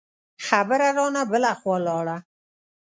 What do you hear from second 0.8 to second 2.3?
رانه بله خوا لاړه.